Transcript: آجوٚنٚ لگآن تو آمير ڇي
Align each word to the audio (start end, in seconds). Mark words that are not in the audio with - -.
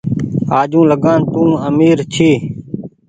آجوٚنٚ 0.59 0.89
لگآن 0.91 1.19
تو 1.33 1.43
آمير 1.67 1.97
ڇي 2.13 2.31